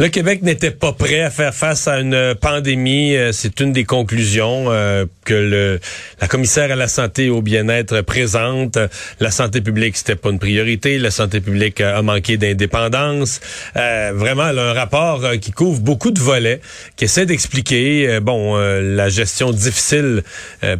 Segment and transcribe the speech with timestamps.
[0.00, 3.14] Le Québec n'était pas prêt à faire face à une pandémie.
[3.14, 5.80] Euh, c'est une des conclusions euh, que le,
[6.22, 8.78] la commissaire à la santé et au bien-être présente.
[9.20, 10.96] La santé publique, c'était pas une priorité.
[10.96, 13.42] La santé publique a manqué d'indépendance.
[13.76, 16.62] Euh, vraiment, elle a un rapport qui couvre beaucoup de volets,
[16.96, 20.22] qui essaie d'expliquer, bon, la gestion difficile,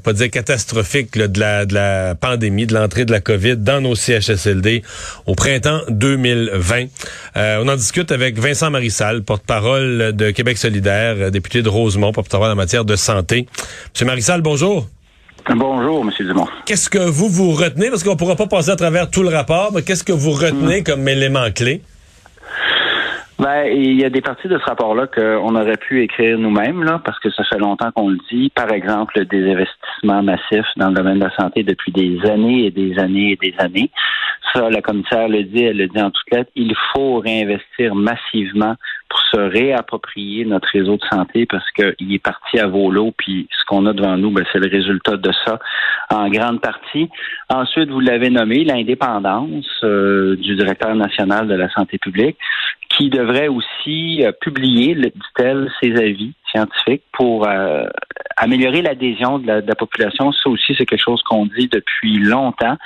[0.02, 3.94] pas dire catastrophique, de, la, de la pandémie, de l'entrée de la COVID dans nos
[3.94, 4.82] CHSLD
[5.26, 6.86] au printemps 2020.
[7.36, 8.70] on en discute avec Vincent
[9.18, 13.46] Porte-parole de Québec solidaire, euh, député de Rosemont, porte-parole en matière de santé.
[13.92, 14.86] Monsieur Marissal, bonjour.
[15.48, 16.46] Bonjour, Monsieur Dumont.
[16.66, 19.30] Qu'est-ce que vous vous retenez, parce qu'on ne pourra pas passer à travers tout le
[19.30, 20.84] rapport, mais qu'est-ce que vous retenez hmm.
[20.84, 21.82] comme élément clé?
[23.40, 27.00] Ben, il y a des parties de ce rapport-là qu'on aurait pu écrire nous-mêmes, là,
[27.02, 28.50] parce que ça fait longtemps qu'on le dit.
[28.54, 32.70] Par exemple, des investissements massifs dans le domaine de la santé depuis des années et
[32.70, 33.90] des années et des années.
[34.52, 36.50] Ça, la commissaire le dit, elle le dit en toutes lettres.
[36.54, 38.74] Il faut réinvestir massivement
[39.08, 43.64] pour se réapproprier notre réseau de santé parce qu'il est parti à volo, puis ce
[43.64, 45.58] qu'on a devant nous, ben, c'est le résultat de ça
[46.10, 47.08] en grande partie.
[47.48, 52.36] Ensuite, vous l'avez nommé, l'indépendance euh, du directeur national de la santé publique
[52.90, 57.84] qui devrait aussi euh, publier, dit-elle, ses avis scientifiques pour euh,
[58.36, 60.32] améliorer l'adhésion de, la, population.
[60.32, 62.76] Ça aussi, c'est quelque chose qu'on dit depuis longtemps.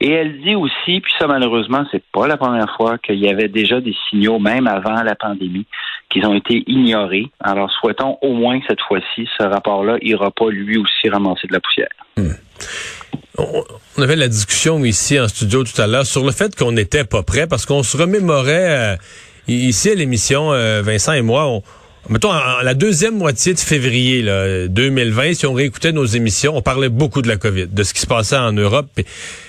[0.00, 3.48] Et elle dit aussi, puis ça malheureusement, c'est pas la première fois qu'il y avait
[3.48, 5.66] déjà des signaux, même avant la pandémie,
[6.08, 7.28] qu'ils ont été ignorés.
[7.40, 11.52] Alors souhaitons au moins que cette fois-ci, ce rapport-là ira pas lui aussi ramasser de
[11.52, 11.88] la poussière.
[12.16, 12.32] Hmm.
[13.96, 17.04] On avait la discussion ici en studio tout à l'heure sur le fait qu'on n'était
[17.04, 18.94] pas prêt parce qu'on se remémorait.
[18.94, 18.96] Euh,
[19.48, 21.62] Ici, à l'émission, euh, Vincent et moi, on,
[22.08, 26.62] mettons, en, la deuxième moitié de février là, 2020, si on réécoutait nos émissions, on
[26.62, 28.88] parlait beaucoup de la COVID, de ce qui se passait en Europe.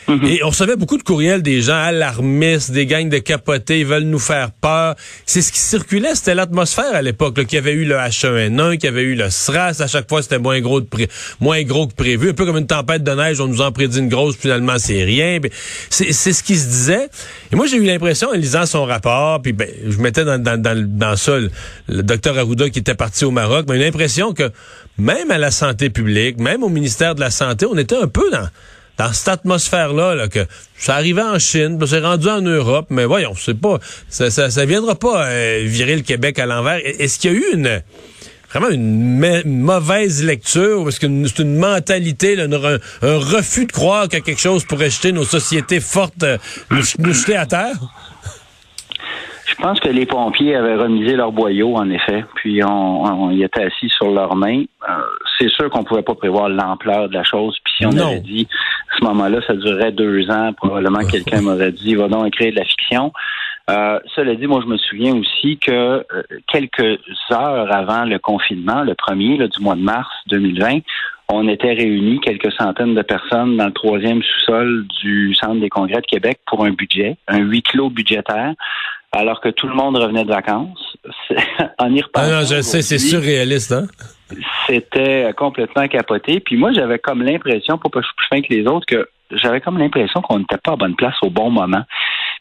[0.07, 0.25] Mhm.
[0.27, 4.03] Et on recevait beaucoup de courriels des gens alarmistes, des gangs de capotés, ils veulent
[4.03, 4.95] nous faire peur.
[5.25, 8.85] C'est ce qui circulait, c'était l'atmosphère à l'époque, qu'il y avait eu le H1N1, qu'il
[8.85, 12.45] y avait eu le SRAS, à chaque fois c'était moins gros que prévu, un peu
[12.45, 15.39] comme une tempête de neige, on nous en prédit une grosse, finalement c'est rien.
[15.89, 17.09] C'est ce qui se disait.
[17.51, 20.61] Et moi j'ai eu l'impression en lisant son rapport, puis ben, je mettais dans, dans,
[20.61, 21.49] dans, dans ça le,
[21.87, 24.51] le docteur Arruda qui était parti au Maroc, mais j'ai l'impression que
[24.97, 28.29] même à la santé publique, même au ministère de la Santé, on était un peu
[28.31, 28.47] dans
[28.97, 30.45] dans cette atmosphère-là, là, que
[30.75, 33.79] ça arrivait en Chine, c'est rendu en Europe, mais voyons, c'est pas,
[34.09, 36.79] ça, ça, ça, viendra pas euh, virer le Québec à l'envers.
[36.83, 37.81] Est-ce qu'il y a eu une
[38.53, 42.47] vraiment une mauvaise lecture, parce que c'est une mentalité, un,
[43.01, 46.37] refus de croire que quelque chose pourrait jeter nos sociétés fortes, euh,
[46.71, 47.75] nous jeter à terre?
[49.47, 53.63] Je pense que les pompiers avaient remisé leur boyau, en effet, puis on, y était
[53.63, 54.63] assis sur leurs mains.
[54.89, 54.93] Euh,
[55.39, 57.57] c'est sûr qu'on pouvait pas prévoir l'ampleur de la chose.
[57.63, 58.47] Puis si on avait dit
[58.91, 62.59] à ce moment-là, ça durerait deux ans, probablement quelqu'un m'aurait dit va donc écrire de
[62.59, 63.11] la fiction.
[63.69, 66.03] Euh, cela dit, moi je me souviens aussi que euh,
[66.47, 66.99] quelques
[67.31, 70.79] heures avant le confinement, le premier du mois de mars 2020,
[71.29, 76.01] on était réunis quelques centaines de personnes dans le troisième sous-sol du Centre des congrès
[76.01, 78.53] de Québec pour un budget, un huis clos budgétaire
[79.15, 80.97] alors que tout le monde revenait de vacances.
[81.77, 82.29] en y reparlant.
[82.31, 83.87] Ah non, je sais, c'est surréaliste, hein?
[84.67, 86.39] C'était complètement capoté.
[86.39, 89.61] Puis moi, j'avais comme l'impression, pour pas suis plus fin que les autres, que j'avais
[89.61, 91.83] comme l'impression qu'on n'était pas à bonne place au bon moment.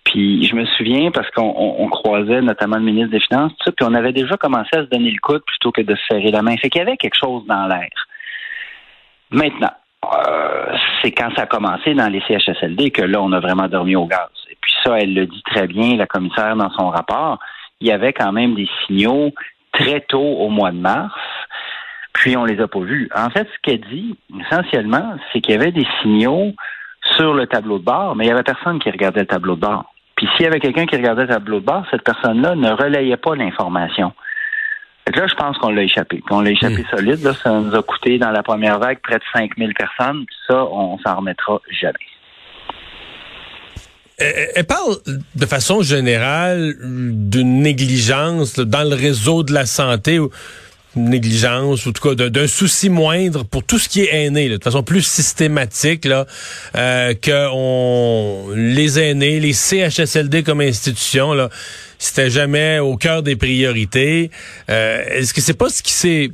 [0.05, 3.95] Puis je me souviens parce qu'on croisait notamment le ministre des Finances, tout puis on
[3.95, 6.57] avait déjà commencé à se donner le coude plutôt que de se serrer la main.
[6.57, 7.89] Fait qu'il y avait quelque chose dans l'air.
[9.31, 9.73] Maintenant,
[10.05, 13.97] euh, c'est quand ça a commencé dans les CHSLD que là, on a vraiment dormi
[13.97, 14.29] au gaz.
[14.51, 17.39] Et puis ça, elle le dit très bien, la commissaire, dans son rapport.
[17.81, 19.33] Il y avait quand même des signaux
[19.73, 21.15] très tôt au mois de mars,
[22.25, 23.11] puis on les a pas vus.
[23.15, 26.55] En fait, ce qu'elle dit, essentiellement, c'est qu'il y avait des signaux
[27.19, 29.61] sur le tableau de bord, mais il y avait personne qui regardait le tableau de
[29.61, 29.93] bord.
[30.17, 33.19] Puis s'il y avait quelqu'un qui regardait le tableau de bord, cette personne-là ne relayait
[33.19, 34.15] pas l'information.
[35.15, 36.23] Là, je pense qu'on l'a échappé.
[36.31, 36.97] On l'a échappé hmm.
[36.97, 37.23] solide.
[37.23, 40.25] Là, ça nous a coûté dans la première vague près de 5000 personnes.
[40.49, 41.93] Ça, on s'en remettra jamais.
[44.17, 44.97] Elle parle
[45.35, 50.21] de façon générale d'une négligence dans le réseau de la santé,
[50.97, 54.63] négligence, ou en tout cas d'un souci moindre pour tout ce qui est aîné, de
[54.63, 56.27] façon plus systématique, là,
[56.77, 61.51] euh, que on, les aînés, les CHSLD comme institution, là,
[61.99, 64.31] c'était jamais au cœur des priorités.
[64.71, 66.31] Euh, Est-ce que c'est pas ce qui s'est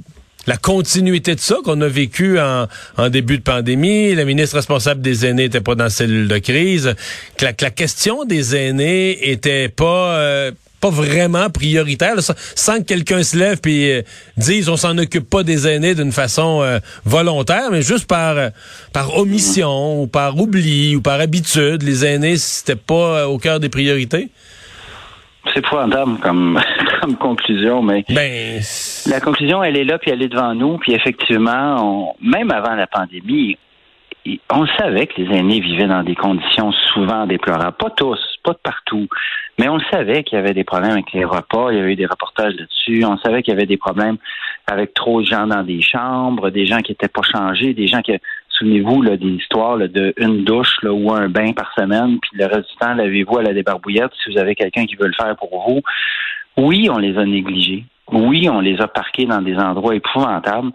[0.46, 2.66] la continuité de ça qu'on a vécu en,
[2.96, 4.14] en, début de pandémie?
[4.14, 6.94] La ministre responsable des aînés n'était pas dans la cellule de crise.
[7.36, 12.84] Que la, que la question des aînés était pas euh, pas vraiment prioritaire, sans, que
[12.84, 14.02] quelqu'un se lève puis euh,
[14.36, 18.36] dise on s'en occupe pas des aînés d'une façon euh, volontaire, mais juste par
[18.92, 23.68] par omission ou par oubli ou par habitude, les aînés c'était pas au cœur des
[23.68, 24.30] priorités.
[25.46, 26.60] C'est épouvantable comme,
[27.00, 28.60] comme conclusion, mais ben,
[29.06, 30.78] la conclusion, elle est là, puis elle est devant nous.
[30.78, 33.56] Puis effectivement, même avant la pandémie,
[34.50, 37.76] on savait que les aînés vivaient dans des conditions souvent déplorables.
[37.78, 39.08] Pas tous, pas de partout,
[39.58, 41.70] mais on savait qu'il y avait des problèmes avec les repas.
[41.70, 43.04] Il y avait eu des reportages là-dessus.
[43.04, 44.16] On savait qu'il y avait des problèmes
[44.66, 48.00] avec trop de gens dans des chambres, des gens qui n'étaient pas changés, des gens
[48.00, 48.12] qui,
[48.48, 52.46] souvenez-vous, là, des histoires de une douche là, ou un bain par semaine, puis le
[52.46, 55.36] reste du temps, lavez-vous à la débarbouillette si vous avez quelqu'un qui veut le faire
[55.36, 55.80] pour vous.
[56.56, 57.84] Oui, on les a négligés.
[58.12, 60.70] Oui, on les a parqués dans des endroits épouvantables.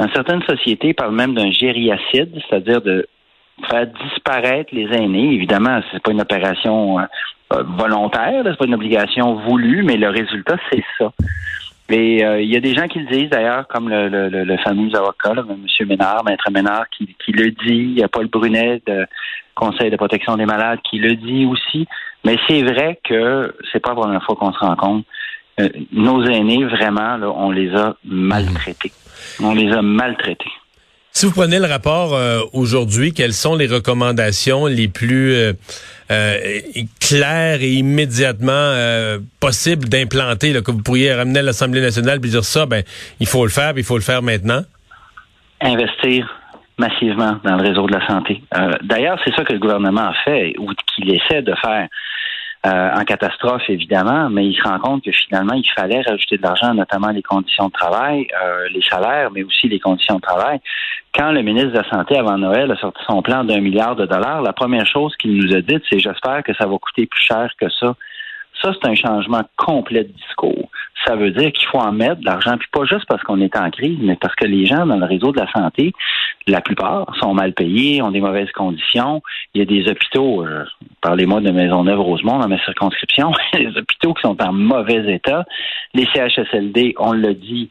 [0.00, 3.06] Dans certaines sociétés, parlent même d'un gériacide, c'est-à-dire de
[3.66, 5.34] faire disparaître les aînés.
[5.34, 7.04] Évidemment, c'est pas une opération euh,
[7.52, 11.12] euh, volontaire, c'est pas une obligation voulue, mais le résultat, c'est ça.
[11.88, 14.88] Et euh, il y a des gens qui le disent d'ailleurs, comme le, le, fameux
[14.94, 15.86] avocat, M.
[15.86, 17.56] Ménard, Maître Ménard, qui, le dit.
[17.66, 19.06] Il y a Paul Brunet, de
[19.54, 21.86] Conseil de protection des malades, qui le dit aussi.
[22.24, 25.04] Mais c'est vrai que c'est pas la première fois qu'on se rend compte.
[25.60, 28.92] Euh, nos aînés, vraiment, là, on les a maltraités.
[29.42, 30.50] On les a maltraités.
[31.14, 35.52] Si vous prenez le rapport euh, aujourd'hui, quelles sont les recommandations les plus euh,
[36.10, 36.38] euh
[37.00, 38.74] claires et immédiatement
[39.38, 42.82] possibles d'implanter, que vous pourriez ramener à l'Assemblée nationale et dire ça, ben
[43.20, 44.62] il faut le faire, il faut le faire maintenant?
[45.60, 46.26] Investir
[46.78, 48.42] massivement dans le réseau de la santé.
[48.82, 51.88] D'ailleurs, c'est ça que le gouvernement a fait ou qu'il essaie de faire.
[52.64, 56.42] Euh, en catastrophe, évidemment, mais il se rend compte que finalement, il fallait rajouter de
[56.42, 60.60] l'argent, notamment les conditions de travail, euh, les salaires, mais aussi les conditions de travail.
[61.12, 64.06] Quand le ministre de la Santé, avant Noël, a sorti son plan d'un milliard de
[64.06, 67.20] dollars, la première chose qu'il nous a dit, c'est j'espère que ça va coûter plus
[67.20, 67.96] cher que ça.
[68.62, 70.61] Ça, c'est un changement complet de discours.
[71.06, 73.56] Ça veut dire qu'il faut en mettre de l'argent, puis pas juste parce qu'on est
[73.56, 75.92] en crise, mais parce que les gens dans le réseau de la santé,
[76.46, 79.22] la plupart sont mal payés, ont des mauvaises conditions.
[79.54, 80.64] Il y a des hôpitaux, euh,
[81.00, 85.44] parlez-moi de Maisonneuve-Rosemont dans ma circonscription, des hôpitaux qui sont en mauvais état.
[85.94, 87.70] Les CHSLD, on l'a dit,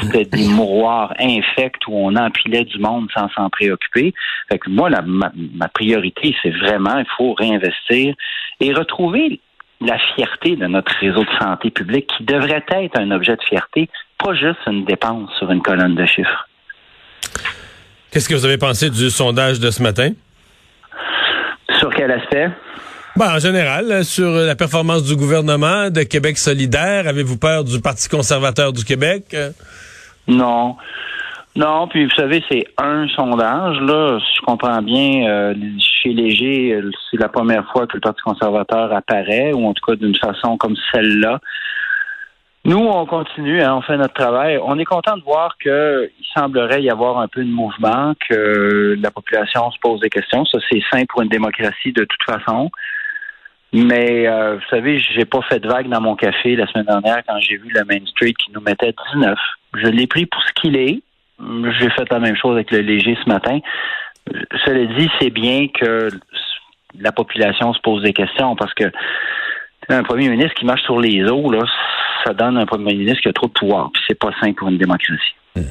[0.00, 4.14] c'était des mouroirs infects où on empilait du monde sans s'en préoccuper.
[4.50, 8.14] Fait que moi, ma, ma priorité, c'est vraiment, il faut réinvestir
[8.60, 9.40] et retrouver
[9.80, 13.88] la fierté de notre réseau de santé publique qui devrait être un objet de fierté,
[14.18, 16.48] pas juste une dépense sur une colonne de chiffres.
[18.10, 20.10] Qu'est-ce que vous avez pensé du sondage de ce matin?
[21.78, 22.50] Sur quel aspect?
[23.16, 28.08] Ben, en général, sur la performance du gouvernement de Québec solidaire, avez-vous peur du Parti
[28.08, 29.36] conservateur du Québec?
[30.26, 30.76] Non.
[31.56, 36.80] Non, puis vous savez, c'est un sondage, là, si je comprends bien, euh, chez Léger,
[37.10, 40.56] c'est la première fois que le Parti conservateur apparaît, ou en tout cas d'une façon
[40.56, 41.40] comme celle-là.
[42.64, 44.58] Nous, on continue, hein, on fait notre travail.
[44.62, 49.10] On est content de voir qu'il semblerait y avoir un peu de mouvement, que la
[49.10, 50.44] population se pose des questions.
[50.44, 52.70] Ça, c'est sain pour une démocratie de toute façon.
[53.72, 57.22] Mais euh, vous savez, j'ai pas fait de vague dans mon café la semaine dernière
[57.26, 59.38] quand j'ai vu le Main Street qui nous mettait 19.
[59.74, 61.02] Je l'ai pris pour ce qu'il est.
[61.78, 63.58] J'ai fait la même chose avec le léger ce matin.
[64.64, 66.08] Cela dit, c'est bien que
[66.98, 68.84] la population se pose des questions parce que
[69.88, 71.64] un premier ministre qui marche sur les eaux, là,
[72.24, 73.90] ça donne un premier ministre qui a trop de pouvoir.
[73.92, 75.34] Puis c'est pas simple pour une démocratie.
[75.56, 75.62] Hmm.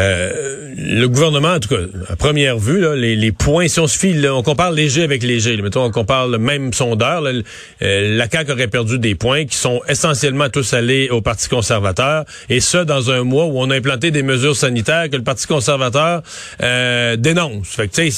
[0.00, 4.28] Euh, le gouvernement, en tout cas, à première vue, là, les, points, si on se
[4.28, 8.68] on compare léger avec léger, mettons, on compare le même sondeur, euh, la CAQ aurait
[8.68, 13.22] perdu des points qui sont essentiellement tous allés au Parti conservateur, et ce, dans un
[13.22, 16.22] mois où on a implanté des mesures sanitaires que le Parti conservateur
[16.62, 17.68] euh, dénonce.
[17.68, 18.10] Fait que, tu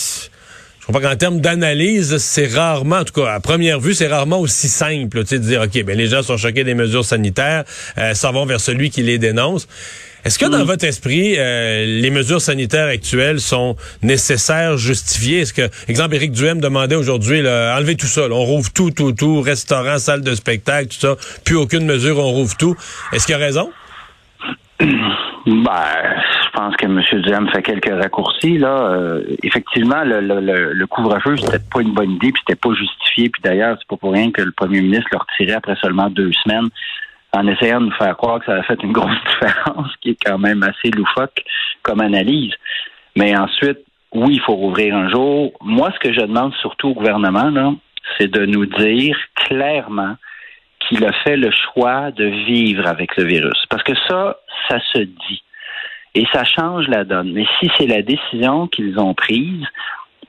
[0.89, 4.69] je qu'en termes d'analyse, c'est rarement, en tout cas, à première vue, c'est rarement aussi
[4.69, 7.65] simple, tu sais, de dire, OK, ben les gens sont choqués des mesures sanitaires,
[7.99, 9.67] euh, s'en vont vers celui qui les dénonce.
[10.26, 10.66] Est-ce que dans mm.
[10.66, 15.42] votre esprit, euh, les mesures sanitaires actuelles sont nécessaires, justifiées?
[15.42, 19.40] Est-ce que, exemple, Éric Duhem demandait aujourd'hui, enlever tout ça, on rouvre tout, tout, tout,
[19.40, 21.14] restaurant, salle de spectacle, tout ça,
[21.45, 22.75] plus aucune mesure, on rouvre tout.
[23.12, 23.71] Est-ce qu'il a raison?
[25.47, 27.00] Ben, je pense que M.
[27.23, 28.59] Duhem fait quelques raccourcis.
[28.59, 32.75] Là, euh, effectivement, le, le, le couvre-feu, c'était pas une bonne idée, puis c'était pas
[32.75, 33.28] justifié.
[33.28, 36.33] Puis d'ailleurs, c'est pas pour rien que le premier ministre le retirait après seulement deux
[36.42, 36.68] semaines
[37.37, 40.25] en essayant de nous faire croire que ça a fait une grosse différence, qui est
[40.25, 41.45] quand même assez loufoque
[41.83, 42.55] comme analyse.
[43.14, 43.78] Mais ensuite,
[44.12, 45.52] oui, il faut rouvrir un jour.
[45.61, 47.76] Moi, ce que je demande surtout au gouvernement,
[48.19, 50.16] c'est de nous dire clairement
[50.81, 53.64] qu'il a fait le choix de vivre avec le virus.
[53.69, 54.37] Parce que ça,
[54.69, 55.43] ça se dit.
[56.14, 57.33] Et ça change la donne.
[57.33, 59.66] Mais si c'est la décision qu'ils ont prise,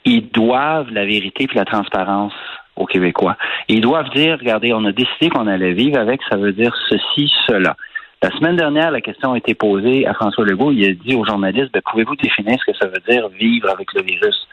[0.03, 2.33] ils doivent la vérité et la transparence
[2.77, 3.35] aux Québécois.
[3.67, 7.31] ils doivent dire, regardez, on a décidé qu'on allait vivre avec, ça veut dire ceci,
[7.47, 7.75] cela.
[8.21, 10.71] La semaine dernière, la question a été posée à François Legault.
[10.71, 13.93] Il a dit aux journalistes, ben, pouvez-vous définir ce que ça veut dire vivre avec
[13.93, 14.47] le virus?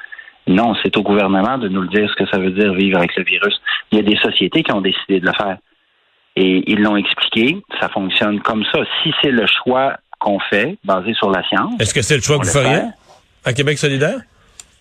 [0.47, 3.17] Non, c'est au gouvernement de nous le dire ce que ça veut dire vivre avec
[3.17, 3.59] le virus.
[3.91, 5.57] Il y a des sociétés qui ont décidé de le faire.
[6.37, 8.81] Et ils l'ont expliqué, ça fonctionne comme ça.
[9.03, 11.81] Si c'est le choix qu'on fait, basé sur la science.
[11.81, 12.83] Est-ce que c'est le choix que vous feriez
[13.45, 14.19] à Québec solidaire?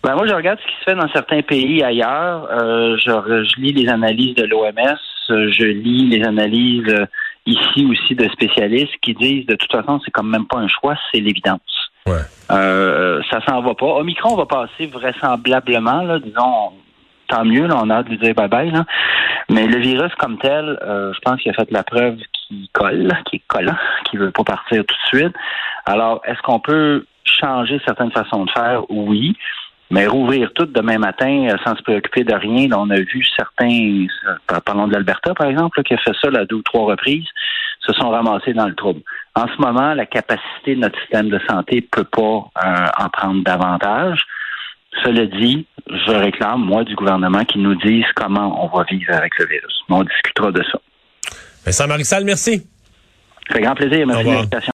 [0.04, 2.46] Ben moi, je regarde ce qui se fait dans certains pays ailleurs.
[2.50, 4.98] Euh, je, je, lis les analyses de l'OMS,
[5.30, 7.06] je lis les analyses euh,
[7.46, 10.94] ici aussi de spécialistes qui disent de toute façon, c'est quand même pas un choix,
[11.10, 11.90] c'est l'évidence.
[12.06, 12.20] Ouais.
[12.50, 13.86] Euh, ça s'en va pas.
[13.86, 16.72] Omicron va passer vraisemblablement, là, disons,
[17.28, 18.72] tant mieux, là, on a hâte de lui dire bye-bye.
[18.72, 18.84] Là.
[19.48, 23.10] Mais le virus comme tel, euh, je pense qu'il a fait la preuve qu'il colle,
[23.24, 25.34] qu'il est collant, qu'il veut pas partir tout de suite.
[25.86, 28.82] Alors, est-ce qu'on peut changer certaines façons de faire?
[28.90, 29.34] Oui.
[29.94, 33.24] Mais rouvrir tout demain matin euh, sans se préoccuper de rien, là, on a vu
[33.36, 36.62] certains, euh, parlons de l'Alberta par exemple, là, qui a fait ça là, deux ou
[36.62, 37.28] trois reprises,
[37.78, 39.02] se sont ramassés dans le trouble.
[39.36, 43.44] En ce moment, la capacité de notre système de santé peut pas euh, en prendre
[43.44, 44.20] davantage.
[45.04, 49.38] Cela dit, je réclame, moi, du gouvernement qui nous dise comment on va vivre avec
[49.38, 49.80] le virus.
[49.88, 50.80] On discutera de ça.
[51.64, 52.66] Vincent Marissal, merci.
[53.52, 54.04] Fait grand plaisir.
[54.08, 54.60] Merci de l'invitation.